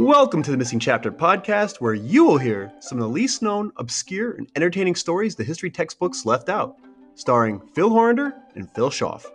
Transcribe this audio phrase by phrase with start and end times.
[0.00, 3.72] Welcome to the Missing Chapter podcast, where you will hear some of the least known,
[3.78, 6.76] obscure, and entertaining stories the history textbooks left out,
[7.16, 9.26] starring Phil Horander and Phil Schaff.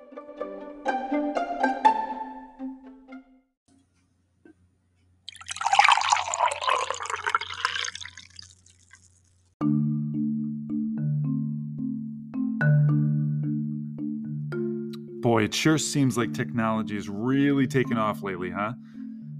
[15.19, 18.71] Boy, it sure seems like technology is really taking off lately, huh?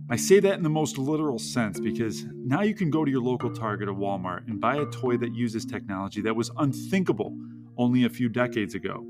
[0.10, 3.22] I say that in the most literal sense because now you can go to your
[3.22, 7.38] local Target or Walmart and buy a toy that uses technology that was unthinkable
[7.78, 9.06] only a few decades ago.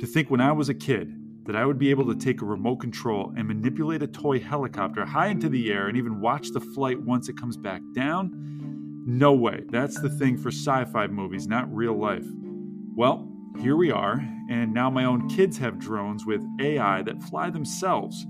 [0.00, 1.14] To think when I was a kid
[1.46, 5.06] that I would be able to take a remote control and manipulate a toy helicopter
[5.06, 8.30] high into the air and even watch the flight once it comes back down?
[9.06, 9.62] No way.
[9.70, 12.26] That's the thing for sci fi movies, not real life.
[12.94, 13.26] Well,
[13.58, 18.26] here we are, and now my own kids have drones with AI that fly themselves.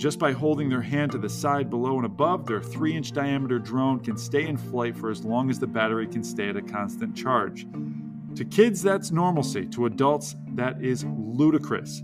[0.00, 3.58] Just by holding their hand to the side, below, and above, their 3 inch diameter
[3.58, 6.62] drone can stay in flight for as long as the battery can stay at a
[6.62, 7.66] constant charge.
[8.36, 9.66] To kids, that's normalcy.
[9.66, 12.02] To adults, that is ludicrous.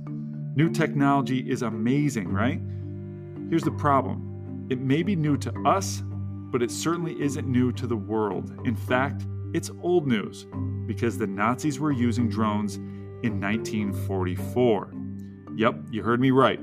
[0.56, 2.60] New technology is amazing, right?
[3.48, 7.86] Here's the problem it may be new to us, but it certainly isn't new to
[7.86, 8.60] the world.
[8.66, 10.44] In fact, it's old news
[10.84, 14.92] because the Nazis were using drones in 1944.
[15.56, 16.60] Yep, you heard me right.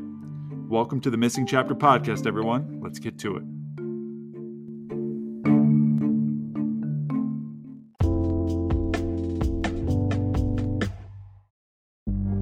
[0.73, 2.79] Welcome to the Missing Chapter podcast, everyone.
[2.81, 3.43] Let's get to it.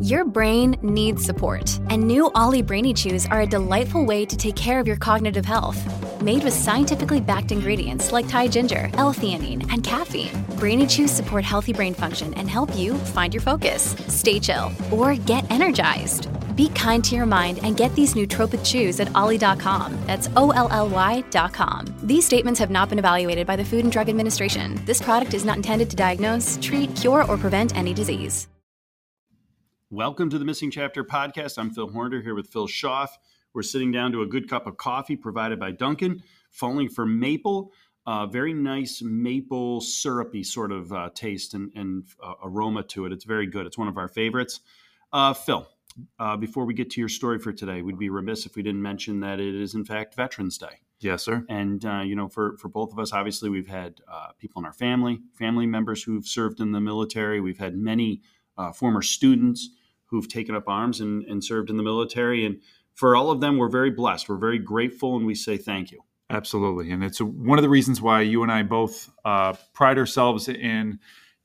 [0.01, 4.55] Your brain needs support, and new OLLY Brainy Chews are a delightful way to take
[4.55, 5.77] care of your cognitive health.
[6.21, 11.73] Made with scientifically backed ingredients like Thai ginger, L-theanine, and caffeine, Brainy Chews support healthy
[11.73, 16.29] brain function and help you find your focus, stay chill, or get energized.
[16.61, 19.97] Be kind to your mind and get these nootropic chews at olly.com.
[20.05, 21.85] That's O-L-L-Y.com.
[22.03, 24.79] These statements have not been evaluated by the Food and Drug Administration.
[24.85, 28.47] This product is not intended to diagnose, treat, cure, or prevent any disease.
[29.89, 31.57] Welcome to the Missing Chapter podcast.
[31.57, 33.17] I'm Phil Horner here with Phil Schaff.
[33.55, 36.21] We're sitting down to a good cup of coffee provided by Dunkin',
[36.51, 37.73] falling for maple.
[38.05, 43.11] Uh, very nice maple syrupy sort of uh, taste and, and uh, aroma to it.
[43.11, 43.65] It's very good.
[43.65, 44.59] It's one of our favorites.
[45.11, 45.67] Uh, Phil,
[46.19, 48.81] uh, before we get to your story for today, we'd be remiss if we didn't
[48.81, 50.81] mention that it is in fact Veterans Day.
[50.99, 51.43] Yes, sir.
[51.49, 54.01] And uh, you know, for for both of us, obviously, we've had
[54.37, 57.41] people in our family, family members who've served in the military.
[57.41, 58.21] We've had many
[58.75, 59.69] former students
[60.11, 62.45] who've taken up arms and, and served in the military.
[62.45, 62.61] And
[62.93, 64.27] for all of them, we're very blessed.
[64.29, 66.01] We're very grateful, and we say thank you.
[66.29, 70.47] Absolutely, and it's one of the reasons why you and I both uh, pride ourselves
[70.47, 70.99] in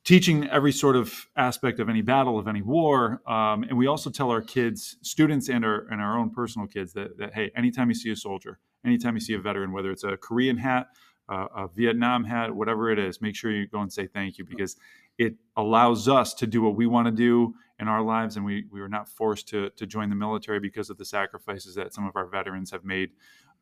[0.07, 4.09] teaching every sort of aspect of any battle, of any war, um, and we also
[4.09, 7.89] tell our kids, students, and our and our own personal kids that, that hey, anytime
[7.89, 10.87] you see a soldier, anytime you see a veteran, whether it's a Korean hat,
[11.29, 14.45] uh, a Vietnam hat, whatever it is, make sure you go and say thank you
[14.45, 14.77] because
[15.19, 18.65] it allows us to do what we want to do in our lives, and we
[18.71, 22.07] we were not forced to to join the military because of the sacrifices that some
[22.07, 23.11] of our veterans have made.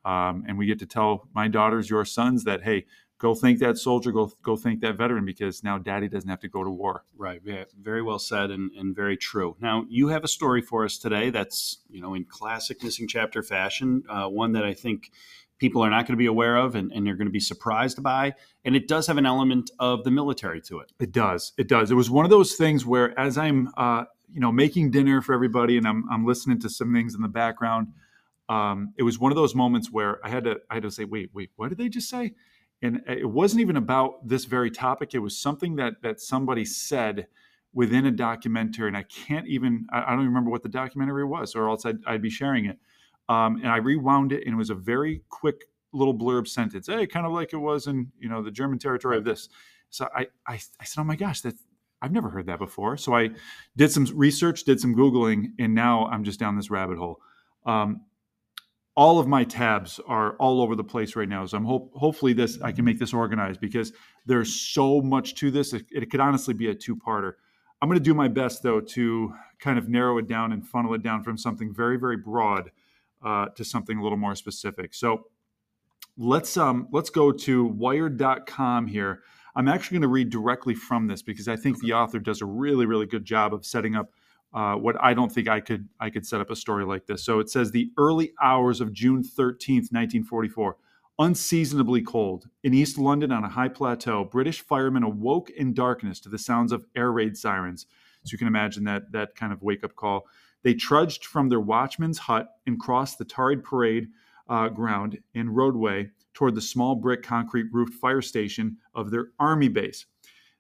[0.05, 2.85] Um, and we get to tell my daughters, your sons, that hey,
[3.25, 6.49] go thank that soldier, go go thank that veteran, because now Daddy doesn't have to
[6.49, 7.05] go to war.
[7.17, 7.41] Right.
[7.43, 7.65] Yeah.
[7.81, 9.57] Very well said and, and very true.
[9.61, 13.43] Now you have a story for us today that's you know in classic missing chapter
[13.43, 15.11] fashion, uh, one that I think
[15.57, 18.03] people are not going to be aware of and, and they're going to be surprised
[18.03, 18.35] by.
[18.67, 20.93] And it does have an element of the military to it.
[21.01, 21.53] It does.
[21.57, 21.91] It does.
[21.91, 25.33] It was one of those things where, as I'm, uh, you know, making dinner for
[25.33, 27.95] everybody and I'm, I'm listening to some things in the background,
[28.51, 31.05] um, it was one of those moments where I had to, I had to say,
[31.05, 32.35] wait, wait, what did they just say?
[32.85, 35.15] And it wasn't even about this very topic.
[35.15, 37.27] It was something that that somebody said
[37.73, 41.57] within a documentary, and I can't even, I, I don't remember what the documentary was,
[41.57, 42.79] or else I'd, I'd be sharing it
[43.29, 46.87] um, and I rewound it, and it was a very quick little blurb sentence.
[46.89, 49.49] Hey, kind of like it was in you know the German territory of this.
[49.91, 51.55] So I I, I said, oh my gosh, that
[52.03, 52.97] I've never heard that before.
[52.97, 53.31] So I
[53.77, 57.21] did some research, did some googling, and now I'm just down this rabbit hole.
[57.65, 58.03] Um,
[58.97, 61.45] all of my tabs are all over the place right now.
[61.47, 63.93] So I'm hope hopefully this I can make this organized because
[64.27, 65.73] there's so much to this.
[65.73, 67.33] It, it could honestly be a two-parter.
[67.83, 70.95] I'm going to do my best though to kind of narrow it down and funnel
[70.95, 72.71] it down from something very very broad
[73.25, 74.95] uh, to something a little more specific.
[74.95, 75.25] So
[76.17, 79.23] let's um, let's go to Wired.com here.
[79.57, 82.47] I'm actually going to read directly from this because I think the author does a
[82.47, 84.13] really really good job of setting up
[84.55, 87.25] uh, what I don't think I could I could set up a story like this.
[87.25, 90.77] So it says the early hours of June 13th, 1944.
[91.17, 92.49] Unseasonably cold.
[92.65, 96.73] In East London on a high plateau, British firemen awoke in darkness to the sounds
[96.73, 97.87] of air raid sirens.
[98.25, 100.27] So you can imagine that that kind of wake up call.
[100.63, 104.09] They trudged from their watchman's hut and crossed the tarred parade
[104.49, 109.69] uh, ground and roadway toward the small brick concrete roofed fire station of their army
[109.69, 110.07] base.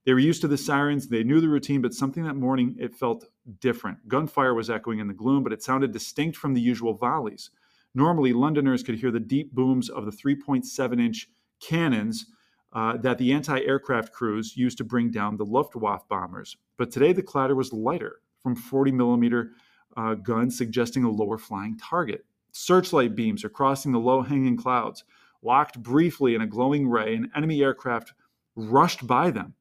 [0.05, 2.95] They were used to the sirens, they knew the routine, but something that morning it
[2.95, 3.27] felt
[3.61, 4.06] different.
[4.06, 7.51] Gunfire was echoing in the gloom, but it sounded distinct from the usual volleys.
[7.95, 11.29] Normally, Londoners could hear the deep booms of the 3.7 inch
[11.61, 12.27] cannons
[12.75, 16.56] uh, that the anti aircraft crews used to bring down the Luftwaffe bombers.
[16.77, 19.53] But today the clatter was lighter from 40 millimeter
[19.97, 22.27] uh, guns, suggesting a lower flying target.
[22.53, 25.05] Searchlight beams are crossing the low hanging clouds.
[25.41, 28.12] Locked briefly in a glowing ray, an enemy aircraft
[28.56, 29.55] rushed by them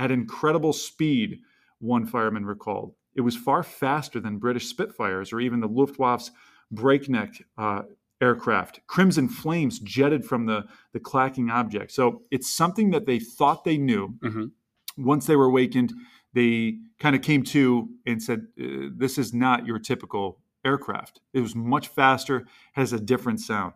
[0.00, 1.40] at incredible speed,
[1.78, 2.94] one fireman recalled.
[3.14, 6.30] It was far faster than British Spitfires or even the Luftwaffe's
[6.70, 7.82] breakneck uh,
[8.22, 8.80] aircraft.
[8.86, 10.64] Crimson flames jetted from the,
[10.94, 11.92] the clacking object.
[11.92, 14.14] So it's something that they thought they knew.
[14.20, 15.04] Mm-hmm.
[15.04, 15.92] Once they were awakened,
[16.32, 21.20] they kind of came to and said, uh, This is not your typical aircraft.
[21.34, 23.74] It was much faster, has a different sound.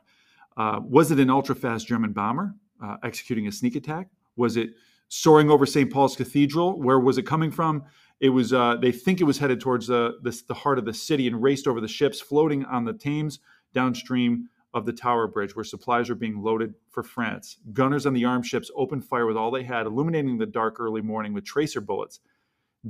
[0.56, 4.09] Uh, was it an ultra fast German bomber uh, executing a sneak attack?
[4.37, 4.71] Was it
[5.14, 5.93] soaring over St.
[5.93, 6.81] Paul's Cathedral?
[6.81, 7.84] Where was it coming from?
[8.20, 8.52] It was.
[8.52, 11.43] Uh, they think it was headed towards the, the, the heart of the city and
[11.43, 13.38] raced over the ships floating on the Thames
[13.72, 17.58] downstream of the Tower Bridge, where supplies were being loaded for France.
[17.72, 21.00] Gunners on the armed ships opened fire with all they had, illuminating the dark early
[21.00, 22.19] morning with tracer bullets.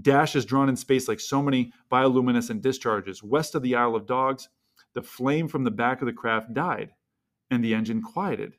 [0.00, 3.22] Dashes drawn in space like so many bioluminescent discharges.
[3.22, 4.48] West of the Isle of Dogs,
[4.94, 6.90] the flame from the back of the craft died,
[7.50, 8.54] and the engine quieted.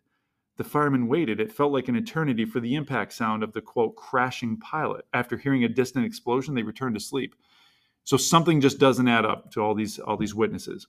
[0.57, 1.39] The firemen waited.
[1.39, 5.05] It felt like an eternity for the impact sound of the quote crashing pilot.
[5.13, 7.35] After hearing a distant explosion, they returned to sleep.
[8.05, 10.87] So something just doesn't add up to all these all these witnesses.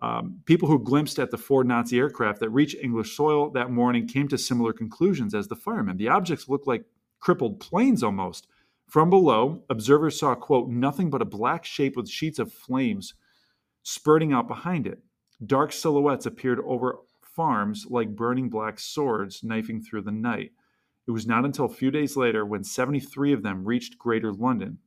[0.00, 4.06] Um, people who glimpsed at the four Nazi aircraft that reached English soil that morning
[4.06, 5.96] came to similar conclusions as the firemen.
[5.96, 6.84] The objects looked like
[7.20, 8.46] crippled planes almost.
[8.88, 13.14] From below, observers saw, quote, nothing but a black shape with sheets of flames
[13.82, 15.02] spurting out behind it.
[15.44, 17.00] Dark silhouettes appeared over
[17.38, 20.50] farms like burning black swords knifing through the night.
[21.06, 24.78] It was not until a few days later, when 73 of them reached Greater London,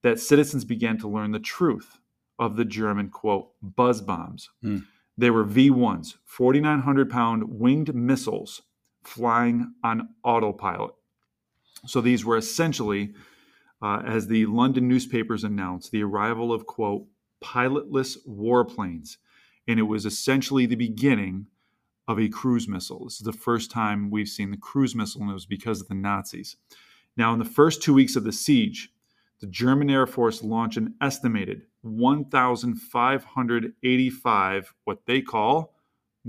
[0.00, 1.98] that citizens began to learn the truth
[2.38, 4.48] of the German, quote, buzz bombs.
[4.62, 4.78] Hmm.
[5.18, 8.62] They were V 1s, 4,900 pound winged missiles
[9.04, 10.94] flying on autopilot.
[11.84, 13.12] So these were essentially,
[13.82, 17.04] uh, as the London newspapers announced, the arrival of, quote,
[17.44, 19.18] pilotless warplanes.
[19.68, 21.48] And it was essentially the beginning
[22.08, 23.04] of a cruise missile.
[23.04, 25.88] This is the first time we've seen the cruise missile, and it was because of
[25.88, 26.56] the Nazis.
[27.16, 28.90] Now, in the first two weeks of the siege,
[29.40, 35.74] the German Air Force launched an estimated 1,585 what they call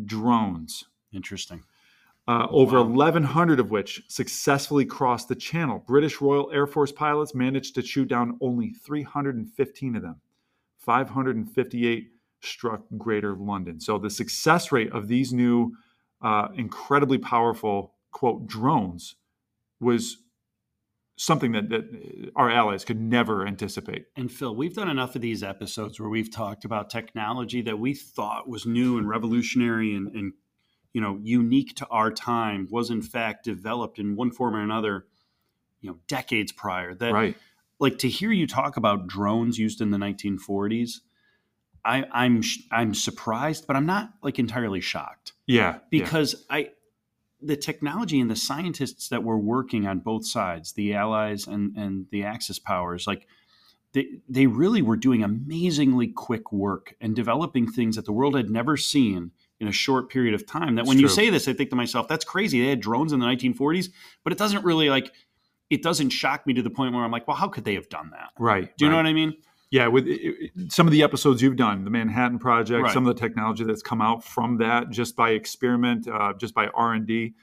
[0.05, 0.83] drones.
[1.13, 1.63] Interesting.
[2.27, 2.89] Uh, over Wow.
[2.89, 5.81] 1,100 of which successfully crossed the channel.
[5.87, 10.19] British Royal Air Force pilots managed to shoot down only 315 of them.
[10.79, 12.11] 558
[12.41, 13.79] struck Greater London.
[13.79, 15.73] So the success rate of these new,
[16.21, 19.15] uh, incredibly powerful, quote, drones
[19.79, 20.17] was
[21.17, 24.05] something that, that our allies could never anticipate.
[24.15, 27.95] And Phil, we've done enough of these episodes where we've talked about technology that we
[27.95, 30.33] thought was new and revolutionary and, and
[30.93, 35.05] you know unique to our time was in fact developed in one form or another,
[35.81, 36.93] you know, decades prior.
[36.93, 37.35] That right.
[37.79, 40.99] like to hear you talk about drones used in the 1940s.
[41.87, 45.61] I, I'm I'm surprised, but I'm not like entirely shocked Yeah.
[45.61, 45.79] yeah.
[45.89, 46.71] because I
[47.41, 52.07] the technology and the scientists that were working on both sides, the Allies and and
[52.11, 53.27] the Axis powers, like
[53.93, 58.49] they they really were doing amazingly quick work and developing things that the world had
[58.49, 60.75] never seen in a short period of time.
[60.75, 62.61] That It's when you say this, I think to myself, that's crazy.
[62.61, 63.89] They had drones in the 1940s,
[64.23, 65.13] but it doesn't really like
[65.69, 67.89] it doesn't shock me to the point where I'm like, well, how could they have
[67.89, 68.31] done that?
[68.39, 68.75] Right.
[68.77, 69.35] Do you know what I mean?
[69.69, 72.93] Yeah, with it- it- some of the episodes you've done, the Manhattan Project, Right.
[72.93, 76.67] some of the technology that's come out from that, just by experiment, uh, just by
[76.69, 77.33] R and D,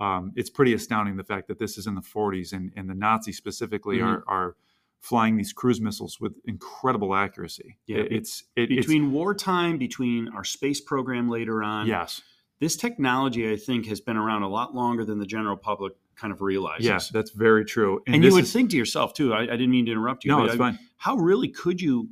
[0.00, 2.94] um, it's pretty astounding the fact that this is in the 40s and, and the
[2.94, 4.04] Nazis specifically Mhm.
[4.06, 4.56] are, are
[5.00, 7.78] flying these cruise missiles with incredible accuracy.
[7.86, 12.22] Yeah, It- it's it, it's- Between wartime, between our space program later on, yes,
[12.60, 16.32] this technology I think has been around a lot longer than the general public kind
[16.32, 16.86] of realizes.
[16.86, 18.00] yes, that's very true.
[18.06, 19.32] and, you would is- think to yourself too.
[19.32, 20.30] I, I didn't mean to interrupt you.
[20.30, 20.78] no, it's I- fine.
[20.96, 22.08] How really could you?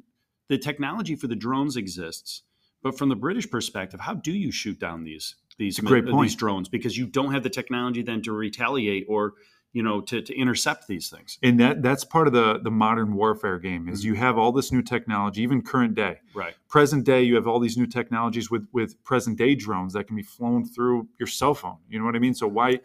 [0.48, 2.42] The technology for the drones exists,
[2.82, 6.10] but from the British perspective, how do you shoot down these these a great mi-
[6.10, 6.28] point.
[6.28, 6.68] these drones?
[6.68, 9.34] Because you don't have the technology then to retaliate or
[9.72, 11.38] you know to, to intercept these things.
[11.44, 14.04] And that that's part of the the modern warfare game is Mhm.
[14.06, 16.18] you have all this new technology, even current day.
[16.34, 16.54] Right.
[16.68, 20.16] present day you have all these new technologies with with present day drones that can
[20.16, 22.78] be flown through your cell phone you know what i mean so why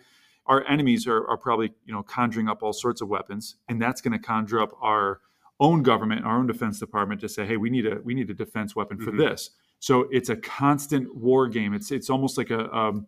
[0.48, 4.02] our enemies are, are probably you know conjuring up all sorts of weapons and that's
[4.02, 5.20] going to conjure up our
[5.60, 8.34] own government our own defense department to say hey we need a we need a
[8.34, 9.18] defense weapon for Mhm.
[9.18, 11.74] this So it's a constant war game.
[11.74, 13.08] It's it's almost like a um,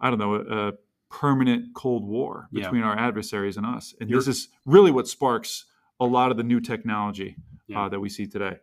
[0.00, 0.72] I don't know a, a
[1.10, 2.62] permanent Cold War Yeah.
[2.64, 3.94] between our adversaries and us.
[4.00, 5.66] And You're- this is really what sparks
[6.00, 7.36] a lot of the new technology
[7.68, 7.82] Yeah.
[7.84, 8.56] uh, that we see today.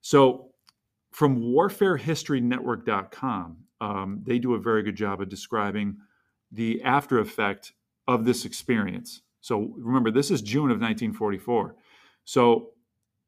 [0.00, 0.48] So
[1.12, 5.96] from warfarehistorynetwork.com, um, they do a very good job of describing
[6.52, 7.72] the after effect
[8.06, 9.22] of this experience.
[9.40, 11.74] So remember, this is June of 1944.
[12.24, 12.70] So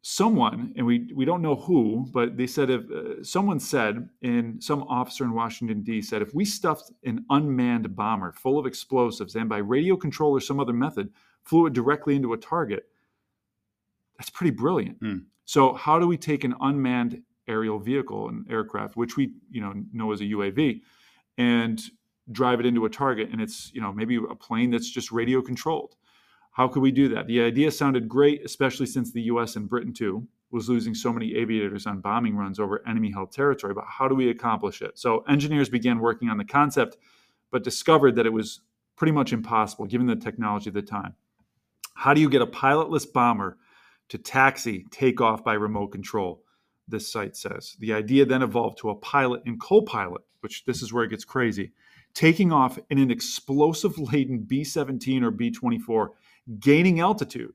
[0.02, 4.62] someone, and we we don't know who, but they said if uh, someone said, and
[4.62, 9.35] some officer in Washington D said, if we stuffed an unmanned bomber full of explosives
[9.35, 11.11] and by radio control or some other method
[11.43, 12.85] flew it directly into a target,
[14.19, 14.99] that's pretty brilliant.
[14.99, 15.19] Hmm.
[15.47, 19.73] So how do we take an unmanned aerial vehicle, an aircraft, which we you know
[19.93, 20.83] know as a UAV,
[21.38, 21.81] and
[22.33, 25.43] drive it into a target, and it's you know maybe a plane that's just radio
[25.43, 25.97] controlled?
[26.52, 27.26] How could we do that?
[27.26, 31.35] The idea sounded great, especially since the US and Britain too was losing so many
[31.35, 33.75] aviators on bombing runs over enemy held territory.
[33.75, 34.97] But how do we accomplish it?
[34.97, 36.97] So engineers began working on the concept,
[37.50, 38.61] but discovered that it was
[38.95, 41.14] pretty much impossible given the technology of the time.
[41.95, 43.59] How do you get a pilotless bomber
[44.11, 46.45] to taxi, take off by remote control?
[46.87, 47.76] This site says.
[47.81, 51.11] The idea then evolved to a pilot and co pilot, which this is where it
[51.11, 51.73] gets crazy,
[52.14, 56.12] taking off in an explosive laden B 17 or B 24
[56.59, 57.54] gaining altitude,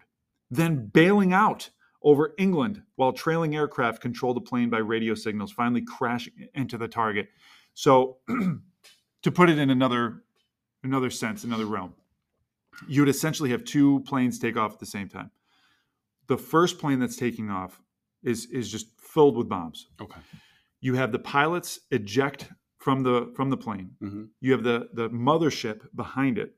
[0.52, 1.70] then bailing out
[2.02, 6.88] over England while trailing aircraft control the plane by radio signals, finally crashing into the
[6.88, 7.30] target.
[7.74, 8.18] So,
[9.24, 10.24] to put it in another
[10.84, 11.94] another sense, another realm,
[12.88, 15.32] you would essentially have two planes take off at the same time.
[16.28, 17.82] The first plane that's taking off
[18.24, 19.88] is is just filled with bombs.
[20.02, 20.20] Okay.
[20.82, 22.50] You have the pilots eject
[22.80, 23.92] from the from the plane.
[24.00, 26.56] hmm You have the the mothership behind it,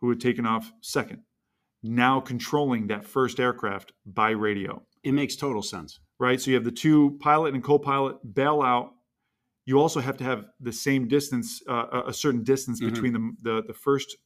[0.00, 1.22] who had taken off second,
[1.82, 4.82] now controlling that first aircraft by radio.
[5.02, 6.00] It makes total sense.
[6.18, 6.40] Right.
[6.40, 8.92] So you have the two pilot and co-pilot bail out.
[9.66, 12.90] You also have to have the same distance, uh, a- certain distance Mhm.
[12.92, 14.16] between the, the the first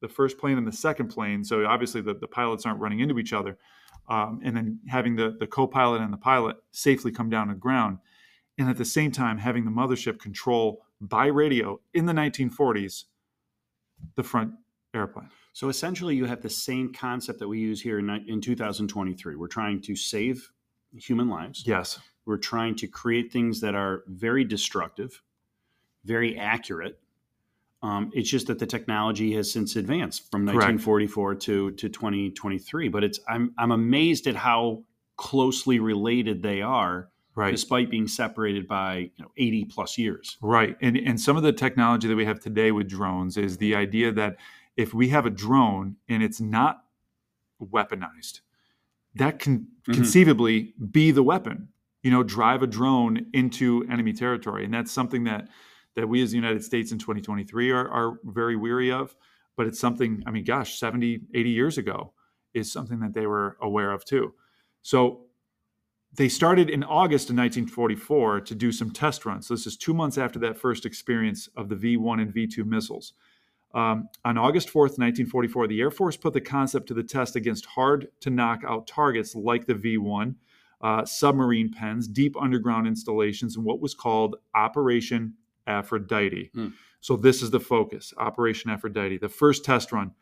[0.00, 1.42] the first plane and the second plane.
[1.44, 3.56] So obviously the, the pilots aren't running into each other,
[4.08, 7.98] um, and then having the the co-pilot and the pilot safely come down to ground,
[8.58, 13.04] and at the same time having the mothership control by radio in the 1940s
[14.14, 14.52] the front
[14.94, 15.30] airplane.
[15.52, 19.36] So essentially, you have the same concept that we use here in, in 2023.
[19.36, 20.50] We're trying to save
[20.94, 21.64] human lives.
[21.66, 21.98] Yes.
[22.26, 25.22] We're trying to create things that are very destructive,
[26.04, 26.98] very accurate.
[27.82, 30.68] Um, it's just that the technology has since advanced from Correct.
[30.68, 32.88] 1944 to, to 2023.
[32.88, 34.84] But it's I'm I'm amazed at how
[35.16, 37.50] closely related they are, Right.
[37.52, 40.38] despite being separated by you know 80 plus years.
[40.40, 40.76] Right.
[40.80, 44.10] And and some of the technology that we have today with drones is the idea
[44.12, 44.36] that
[44.76, 46.84] if we have a drone and it's not
[47.62, 48.40] weaponized,
[49.14, 49.94] that can Mhm.
[49.94, 51.68] conceivably be the weapon.
[52.02, 54.64] You know, drive a drone into enemy territory.
[54.64, 55.48] And that's something that
[55.94, 59.16] that we as the United States in 2023 are, are very weary of.
[59.56, 62.12] But it's something, I mean, gosh, 70, 80 years ago
[62.52, 64.34] is something that they were aware of too.
[64.82, 65.25] So
[66.16, 69.46] they started in August of 1944 to do some test runs.
[69.46, 72.46] So this is two months after that first experience of the V 1 and V
[72.46, 73.12] 2 missiles.
[73.74, 77.66] Um, on August 4th, 1944, the Air Force put the concept to the test against
[77.66, 80.34] hard to knock out targets like the V 1,
[80.80, 85.34] uh, submarine pens, deep underground installations, and what was called Operation
[85.66, 86.50] Aphrodite.
[86.54, 86.68] Hmm.
[87.00, 89.18] So this is the focus Operation Aphrodite.
[89.18, 90.12] The first test run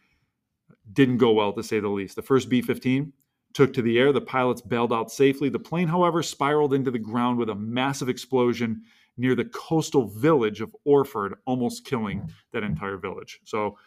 [0.93, 2.17] didn't go well, to say the least.
[2.17, 3.13] The first B 15
[3.55, 4.13] took to the air.
[4.13, 5.49] The pilots bailed out safely.
[5.49, 8.83] The plane, however, spiraled into the ground with a massive explosion
[9.17, 13.41] near the coastal village of Orford, almost killing that entire village.
[13.45, 13.79] So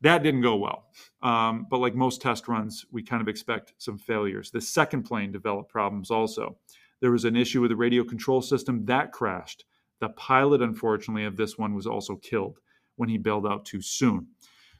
[0.00, 0.86] that didn't go well.
[1.22, 4.50] Um, but like most test runs, we kind of expect some failures.
[4.50, 6.56] The second plane developed problems also.
[7.00, 9.66] There was an issue with the radio control system that crashed.
[10.00, 12.58] The pilot, unfortunately, of this one was also killed
[12.96, 14.28] when he bailed out too soon.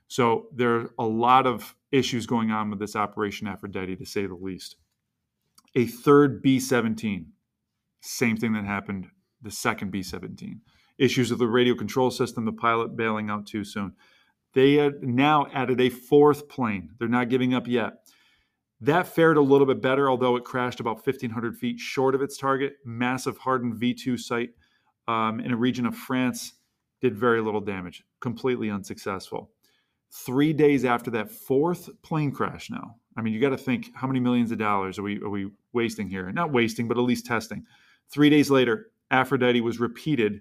[0.08, 4.26] So there are a lot of issues going on with this Operation Aphrodite, to say
[4.26, 4.76] the least.
[5.75, 7.32] A third B 17,
[8.00, 9.08] same thing that happened
[9.42, 10.61] the second B 17.
[10.99, 13.92] Issues with the radio control system, the pilot bailing out too soon.
[14.54, 16.90] They had now added a fourth plane.
[16.99, 17.94] They're not giving up yet.
[18.80, 22.37] That fared a little bit better, although it crashed about 1,500 feet short of its
[22.37, 22.75] target.
[22.84, 24.50] Massive hardened V 2 site
[25.08, 26.54] um, in a region of France
[27.00, 29.50] did very little damage, completely unsuccessful.
[30.14, 34.06] Three days after that fourth plane crash, now, I mean, you got to think how
[34.06, 36.30] many millions of dollars are we, are we wasting here?
[36.30, 37.64] Not wasting, but at least testing.
[38.11, 40.40] Three days later, Aphrodite was repeated.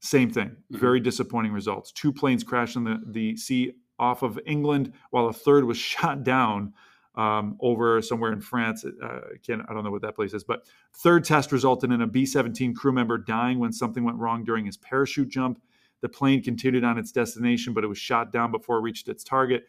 [0.00, 0.56] Same thing.
[0.72, 0.78] Mhm.
[0.80, 1.92] Very disappointing results.
[1.92, 6.24] Two planes crashed in the, the sea off of England, while a third was shot
[6.24, 6.72] down
[7.14, 8.84] um, over somewhere in France.
[8.84, 12.06] Uh, can I don't know what that place is, but third test resulted in a
[12.08, 15.60] B-17 crew member dying when something went wrong during his parachute jump.
[16.04, 19.24] The plane continued on its destination, but it was shot down before it reached its
[19.24, 19.64] target.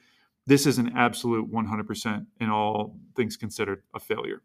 [0.46, 4.42] This is an absolute 100%, in all things considered, a failure.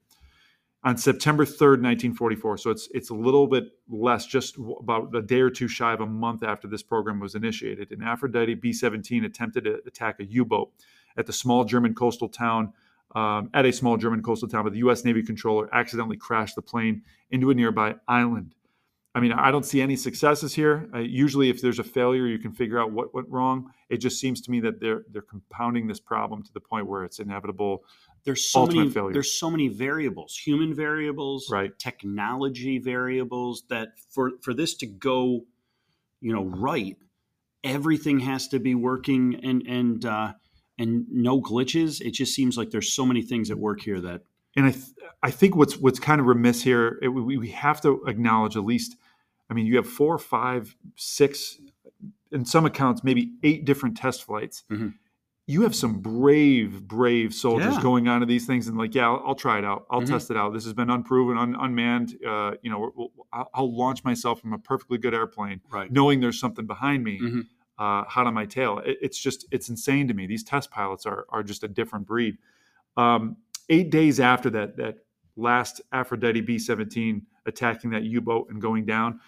[0.85, 5.41] On September 3rd, 1944, so it's it's a little bit less, just about a day
[5.41, 9.65] or two shy of a month after this program was initiated, an Aphrodite B-17 attempted
[9.65, 10.71] to attack a U-boat
[11.17, 12.73] at the small German coastal town
[13.17, 15.05] um, at a small German coastal town, but the U.S.
[15.05, 18.55] Navy controller accidentally crashed the plane into a nearby island.
[19.13, 20.89] I mean, I don't see any successes here.
[20.95, 23.73] Uh, usually, if there's a failure, you can figure out what went wrong.
[23.89, 27.03] It just seems to me that they're they're compounding this problem to the point where
[27.05, 27.85] it's inevitable.
[28.25, 29.13] There's so many failure.
[29.13, 31.77] there's so many variables, human variables, right.
[31.79, 35.41] technology variables that for for this to go,
[36.21, 36.97] you know, right,
[37.65, 40.35] everything has to be working and and uh,
[40.79, 42.01] and no glitches.
[42.01, 44.23] It just seems like there's so many things at work here that.
[44.57, 44.85] And I, th-
[45.23, 48.65] I think what's what's kind of remiss here, it, we, we have to acknowledge at
[48.65, 48.97] least.
[49.51, 51.59] I mean, you have four, five, six,
[52.33, 54.65] in some accounts, maybe eight different test flights.
[54.71, 54.89] Mm-hmm.
[55.47, 57.83] You have some brave, brave soldiers Yeah.
[57.83, 59.87] going onto these things and like, yeah, I'll, I'll try it out.
[59.91, 60.07] I'll Mhm.
[60.09, 60.53] test it out.
[60.55, 62.17] This has been unproven, un, unmanned.
[62.25, 65.91] Uh, you know, we'll- I'll, I'll launch myself from a perfectly good airplane, Right.
[65.91, 67.47] knowing there's something behind me Mhm.
[67.79, 68.79] uh, hot on my tail.
[68.79, 70.27] It, it's just it's insane to me.
[70.27, 72.39] These test pilots are are just a different breed.
[72.97, 73.37] Um,
[73.69, 74.99] eight days after that that
[75.37, 79.21] last Aphrodite B-17 attacking that U-boat and going down,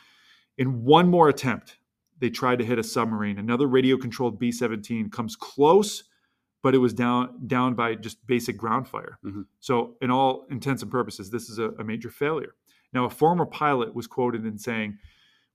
[0.58, 1.78] in one more attempt,
[2.18, 3.38] they tried to hit a submarine.
[3.38, 6.04] Another radio-controlled B-17 comes close,
[6.62, 9.18] but it was down down by just basic ground fire.
[9.24, 9.46] Mhm.
[9.58, 12.54] So, in all intents and purposes, this is a, a major failure.
[12.92, 14.98] Now, a former pilot was quoted in saying,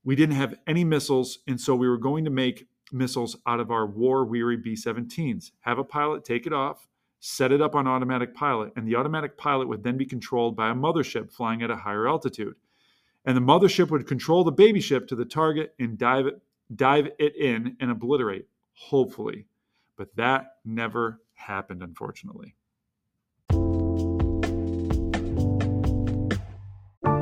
[0.03, 3.71] "We didn't have any missiles, and so we were going to make missiles out of
[3.71, 5.51] our war-weary B-17s.
[5.61, 6.87] Have a pilot take it off."
[7.19, 10.69] Set it up on automatic pilot, and the automatic pilot would then be controlled by
[10.69, 12.55] a mothership flying at a higher altitude
[13.27, 16.41] and the mothership would control the baby ship to the target and dive it,
[16.73, 19.45] dive it in and obliterate, hopefully.
[19.97, 22.55] But that never happened, unfortunately.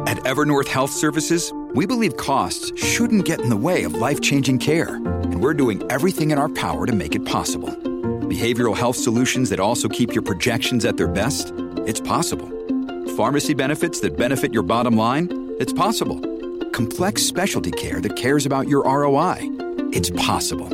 [0.08, 4.60] At Evernorth Health Services, we believe costs shouldn't get in the way of life changing
[4.60, 7.70] care, and we're doing everything in our power to make it possible.
[7.70, 11.52] Behavioral health solutions that also keep your projections at their best?
[11.88, 12.52] It's possible.
[13.18, 15.45] Pharmacy benefits that benefit your bottom line?
[15.58, 16.20] It's possible.
[16.72, 19.38] Complex specialty care that cares about your ROI?
[19.94, 20.68] It's possible.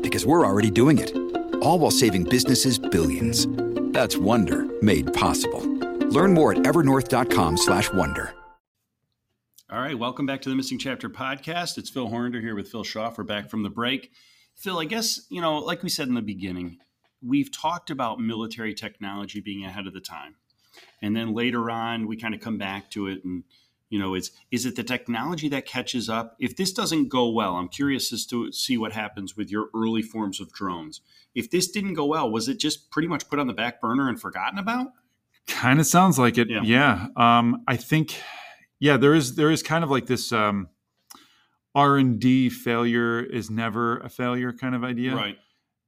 [0.00, 1.14] Because we're already doing it.
[1.60, 3.46] All while saving businesses billions.
[3.92, 5.60] That's Wonder made possible.
[6.08, 8.34] Learn more at evernorth.com/wonder.
[9.70, 11.76] All right, welcome back to the Missing Chapter podcast.
[11.76, 13.18] It's Phil Hornder here with Phil Schaff.
[13.18, 14.12] We're back from the break.
[14.56, 16.78] Phil, I guess, you know, like we said in the beginning,
[17.20, 20.36] we've talked about military technology being ahead of the time.
[21.02, 23.44] And then later on, we kind of come back to it and,
[23.92, 26.34] you know, is is it the technology that catches up?
[26.40, 30.00] If this doesn't go well, I'm curious as to see what happens with your early
[30.00, 31.02] forms of drones.
[31.34, 34.08] If this didn't go well, was it just pretty much put on the back burner
[34.08, 34.86] and forgotten about?
[35.46, 36.48] Kind of sounds like it.
[36.48, 36.62] Yeah.
[36.64, 37.08] Yeah.
[37.16, 38.18] Um, I think,
[38.80, 40.70] yeah, there is there is kind of like this um,
[41.74, 45.14] R and D failure is never a failure kind of idea.
[45.14, 45.36] Right.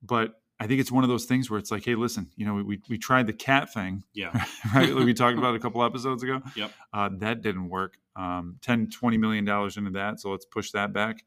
[0.03, 0.35] But
[0.65, 2.81] I think it's one of those things where it's like, hey, listen, you know, we
[2.89, 4.31] we tried the cat thing, Yeah.
[4.75, 4.89] right?
[4.89, 6.41] Like we talked about a couple episodes ago.
[6.57, 6.73] Yep.
[6.93, 7.99] Uh, that didn't work.
[8.17, 10.21] Um, 10, 20 million dollars into that.
[10.21, 11.23] So let's push that back.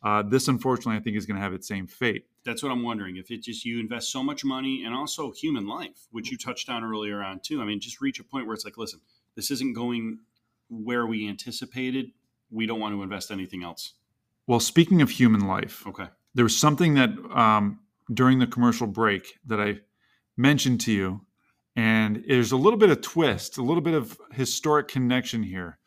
[0.00, 2.26] Uh, this, unfortunately, I think is going to have its same fate.
[2.44, 3.16] That's what I'm wondering.
[3.16, 6.68] If it just you invest so much money and also human life, which you touched
[6.70, 7.60] on earlier on too.
[7.60, 9.00] I mean, just reach a point where it's like, listen,
[9.34, 10.20] this isn't going
[10.70, 12.12] where we anticipated.
[12.50, 13.94] We don't want to invest anything else.
[14.46, 16.06] Well, speaking of human life, Okay.
[16.34, 17.80] there was something that um,
[18.12, 19.80] during the commercial break that I
[20.36, 21.20] mentioned to you,
[21.76, 25.78] and there's a little bit of twist, a little bit of historic connection here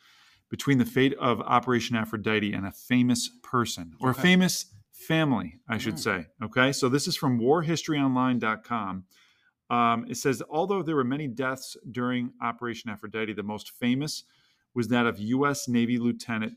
[0.49, 4.19] between the fate of Operation Aphrodite and a famous person or Okay.
[4.19, 5.99] a famous family, I should Mm.
[5.99, 6.27] say.
[6.43, 9.05] Okay, so this is from warhistoryonline.com.
[9.69, 14.23] Um, it says, although there were many deaths during Operation Aphrodite, the most famous
[14.73, 15.67] was that of U.S.
[15.67, 16.53] Navy Lieutenant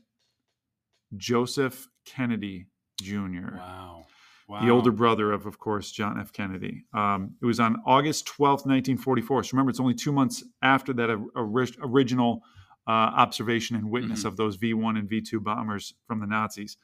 [1.15, 2.67] Joseph Kennedy
[3.01, 4.05] Jr Wow.
[4.47, 4.61] Wow.
[4.63, 6.31] the older brother of, of course, John F.
[6.31, 6.85] Kennedy.
[6.93, 9.43] Um, it was on August 12th, 1944.
[9.43, 12.43] So remember, it's only two months after that or- ori- original
[12.87, 14.25] uh, observation and witness Mhm.
[14.25, 16.77] of those V 1 and V 2 bombers from the Nazis.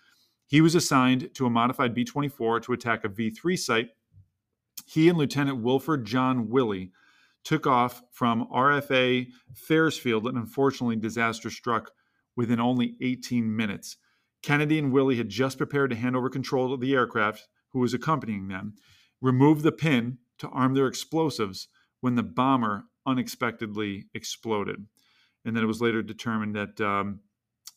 [0.47, 3.89] He was assigned to a modified B 24 to attack a V 3 site.
[4.88, 6.91] He and Lieutenant Wilford John Willy
[7.43, 11.91] took off from RFA Fersfield, and unfortunately, disaster struck
[12.36, 13.97] within only 18 minutes.
[14.41, 17.94] Kennedy and Willy had just prepared to hand over control of the aircraft, who was
[17.94, 18.76] accompanying them,
[19.22, 21.68] removed the pin to arm their explosives,
[22.02, 24.88] when the bomber unexpectedly exploded.
[25.46, 27.20] And then it was later determined that um,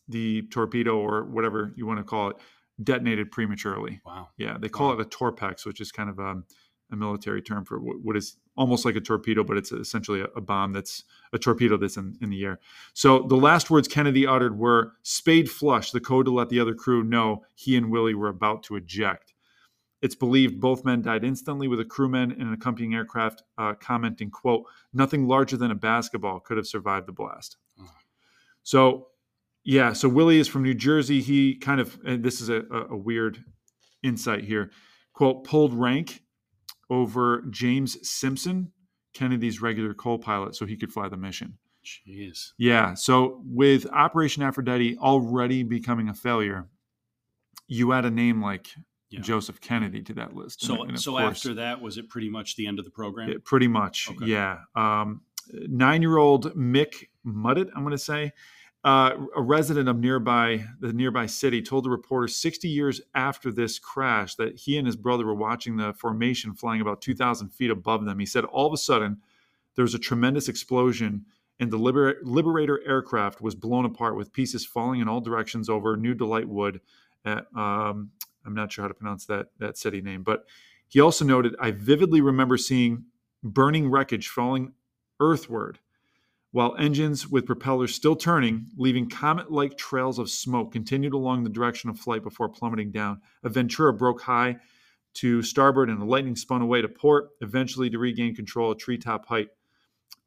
[0.09, 2.37] the torpedo, or whatever you want to call it,
[2.83, 4.01] detonated prematurely.
[4.05, 4.29] Wow.
[4.37, 4.95] Yeah, they call Wow.
[4.95, 6.45] it a torpex, which is kind of um,
[6.91, 10.41] a military term for what is almost like a torpedo, but it's essentially a, a
[10.41, 12.61] bomb that's a torpedo that's in, in the air.
[12.95, 16.75] So the last words Kennedy uttered were spade flush, the code to let the other
[16.75, 19.34] crew know he and Willy were about to eject.
[20.05, 24.31] It's believed both men died instantly, with a crewman in an accompanying aircraft uh, commenting,
[24.31, 27.89] "quote Nothing larger than a basketball could have survived the blast." Oh.
[28.63, 29.07] So,
[29.65, 29.95] yeah.
[29.95, 31.23] So Willy is from New Jersey.
[31.23, 33.43] He kind of, and this is a, a, a weird
[34.03, 34.71] insight here.
[35.15, 36.21] Quote: pulled rank
[36.91, 38.73] over James Simpson,
[39.15, 41.57] Kennedy's regular co-pilot, so he could fly the mission.
[41.83, 42.51] Jeez.
[42.59, 42.93] Yeah.
[42.93, 46.69] So with Operation Aphrodite already becoming a failure,
[47.69, 48.69] you add a name like
[49.11, 49.21] Yeah.
[49.21, 50.63] Joseph Kennedy to that list.
[50.63, 52.91] So, and of so course, after that, was it pretty much the end of the
[52.91, 53.29] program?
[53.31, 54.27] it- pretty much, Okay.
[54.27, 54.59] yeah.
[54.75, 55.21] Um,
[55.53, 58.33] nine-year-old Mick Muddett, I'm going to say,
[58.83, 63.79] uh, a resident of nearby the nearby city, told the reporter 60 years after this
[63.79, 68.05] crash that he and his brother were watching the formation flying about 2,000 feet above
[68.05, 68.19] them.
[68.19, 69.19] He said, all of a sudden,
[69.75, 71.25] there was a tremendous explosion,
[71.61, 75.97] and the Liber- Liberator aircraft was blown apart with pieces falling in all directions over
[75.97, 76.81] New Delight Wood.
[77.25, 78.11] At, um,
[78.45, 80.45] I'm not sure how to pronounce that that city name, but
[80.89, 83.07] he also noted, I vividly remember seeing
[83.43, 84.73] burning wreckage falling
[85.21, 85.79] earthward,
[86.53, 91.51] while engines with propellers still turning, leaving comet like trails of smoke, continued along the
[91.51, 93.21] direction of flight before plummeting down.
[93.43, 94.57] A Ventura broke high
[95.15, 99.27] to starboard and the lightning spun away to port, eventually to regain control at treetop
[99.27, 99.49] height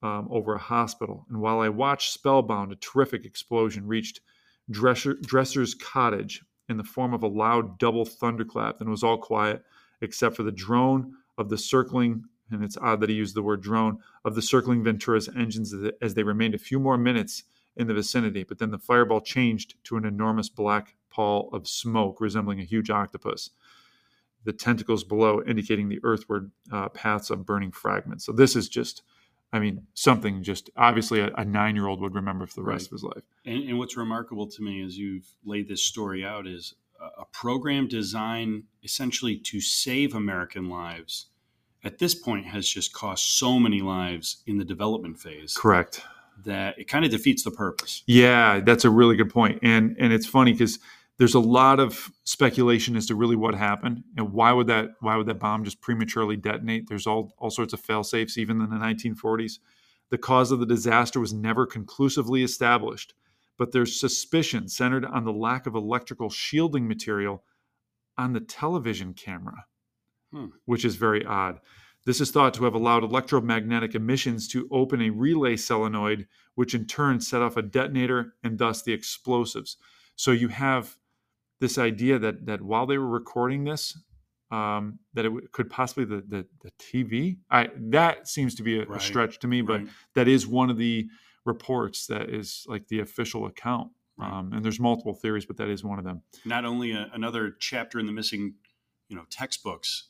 [0.01, 1.25] um, over a hospital.
[1.29, 4.21] And while I watched spellbound, a terrific explosion reached
[4.69, 9.17] Dresser, Dresser's cottage in the form of a loud double thunderclap, Then it was all
[9.17, 9.63] quiet
[10.01, 13.61] except for the drone of the circling, and it's odd that he used the word
[13.61, 17.43] drone, of the circling Ventura's engines as they- remained a few more minutes
[17.75, 18.43] in the vicinity.
[18.43, 22.89] But then the fireball changed to an enormous black pall of smoke resembling a huge
[22.89, 23.51] octopus.
[24.43, 28.25] The tentacles below indicating the earthward uh, paths of burning fragments.
[28.25, 29.03] So this is just,
[29.53, 32.83] I mean, something just obviously a, a nine year old would remember for the rest
[32.83, 32.87] Right.
[32.87, 33.23] of his life.
[33.45, 37.25] And, and what's remarkable to me as you've laid this story out is a, a
[37.31, 41.27] program designed essentially to save American lives
[41.83, 46.01] at this point has just cost so many lives in the development phase Correct.
[46.43, 48.03] that it kind of defeats the purpose.
[48.07, 49.59] Yeah, that's a really good point.
[49.61, 50.79] And and it's funny because
[51.17, 55.15] there's a lot of speculation as to really what happened and why would that why
[55.15, 56.87] would that bomb just prematurely detonate?
[56.87, 59.59] There's all all sorts of fail safes even in the 1940s.
[60.09, 63.13] The cause of the disaster was never conclusively established,
[63.57, 67.43] but there's suspicion centered on the lack of electrical shielding material
[68.17, 69.65] on the television camera,
[70.31, 70.47] Hmm.
[70.65, 71.59] which is very odd.
[72.05, 76.85] This is thought to have allowed electromagnetic emissions to open a relay solenoid, which in
[76.85, 79.77] turn set off a detonator and thus the explosives.
[80.15, 80.97] So you have
[81.59, 83.97] this idea that that while they were recording this,
[84.51, 87.37] um, that it w- could possibly the, the the TV.
[87.49, 89.87] I that seems to be a, a stretch to me, but right.
[90.15, 91.07] that is one of the
[91.45, 93.91] reports that is like the official account.
[94.17, 94.31] Right.
[94.31, 96.23] Um, and there's multiple theories, but that is one of them.
[96.43, 98.55] Not only a, another chapter in the missing,
[99.09, 100.09] you know, textbooks,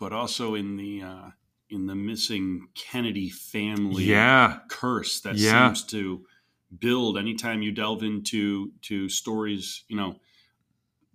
[0.00, 1.30] but also in the uh,
[1.70, 5.68] in the missing Kennedy family Yeah, curse that Yeah.
[5.68, 6.24] seems to
[6.78, 10.16] build anytime you delve into to stories you know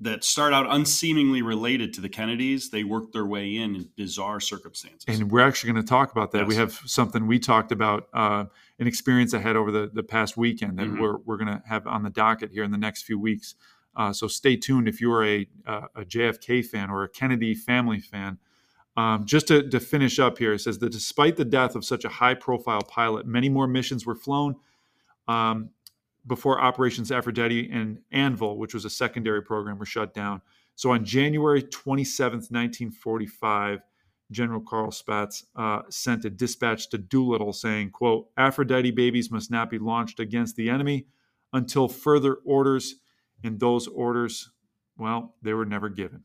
[0.03, 4.39] that start out unseemingly related to the kennedys they work their way in in bizarre
[4.39, 6.47] circumstances and we're actually going to talk about that.
[6.47, 8.45] We have something we talked about, uh,
[8.79, 10.99] an experience I had over the, the past weekend that Mhm.
[10.99, 13.55] we're, we're going to have on the docket here in the next few weeks.
[13.95, 17.99] Uh, so stay tuned if you're a, uh, a JFK fan or a Kennedy family
[17.99, 18.37] fan.
[18.97, 22.03] Um, just to, to finish up here, it says that despite the death of such
[22.05, 24.55] a high profile pilot, many more missions were flown
[25.27, 25.69] um,
[26.27, 30.41] before Operations Aphrodite and Anvil, which was a secondary program, were shut down.
[30.75, 33.81] So on January 27th, 1945,
[34.31, 39.69] General Carl Spaatz uh, sent a dispatch to Doolittle saying, quote, Aphrodite babies must not
[39.69, 41.07] be launched against the enemy
[41.53, 42.95] until further orders.
[43.43, 44.51] And those orders,
[44.97, 46.23] well, they were never given.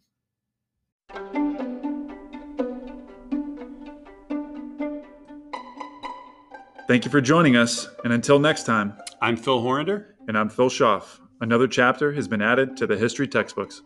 [6.86, 7.88] Thank you for joining us.
[8.04, 11.20] And until next time, i'm phil horrender and I'm Phil Schaff.
[11.40, 13.82] Another chapter has been added to the history textbooks.